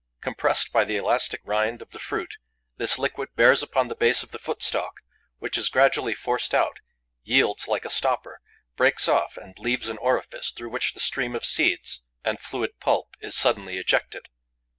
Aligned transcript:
Compressed 0.19 0.71
by 0.73 0.83
the 0.83 0.97
elastic 0.97 1.41
rind 1.43 1.79
of 1.79 1.91
the 1.91 1.99
fruit, 1.99 2.37
this 2.77 2.97
liquid 2.97 3.29
bears 3.35 3.61
upon 3.61 3.87
the 3.87 3.93
base 3.95 4.23
of 4.23 4.31
the 4.31 4.39
footstalk, 4.39 5.01
which 5.37 5.59
is 5.59 5.69
gradually 5.69 6.15
forced 6.15 6.55
out, 6.55 6.79
yields 7.21 7.67
like 7.67 7.85
a 7.85 7.89
stopper, 7.91 8.41
breaks 8.75 9.07
off 9.07 9.37
and 9.37 9.59
leaves 9.59 9.89
an 9.89 9.99
orifice 9.99 10.49
through 10.49 10.71
which 10.71 10.95
a 10.95 10.99
stream 10.99 11.35
of 11.35 11.45
seeds 11.45 12.01
and 12.23 12.39
fluid 12.39 12.79
pulp 12.79 13.15
is 13.19 13.35
suddenly 13.35 13.77
ejected. 13.77 14.27